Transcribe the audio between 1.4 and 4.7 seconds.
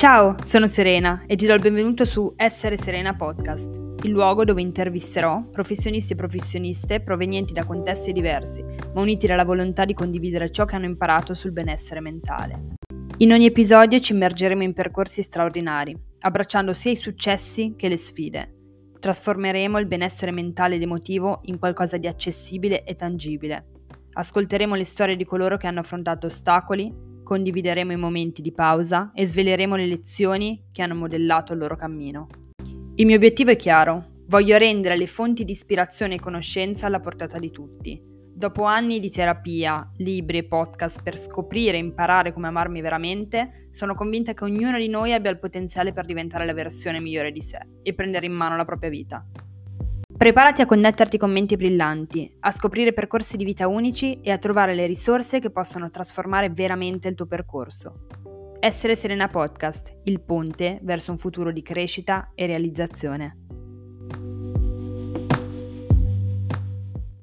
do il benvenuto su Essere Serena Podcast, il luogo dove